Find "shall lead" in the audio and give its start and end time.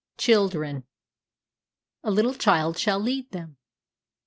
2.79-3.29